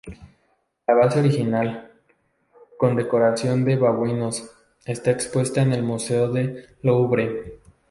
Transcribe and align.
La 0.87 0.95
base 0.95 1.19
original, 1.19 1.91
con 2.79 2.95
decoración 2.95 3.63
de 3.65 3.75
babuinos, 3.75 4.49
está 4.83 5.11
expuesta 5.11 5.61
en 5.61 5.73
el 5.73 5.83
museo 5.83 6.27
del 6.31 6.65
Louvre. 6.81 7.59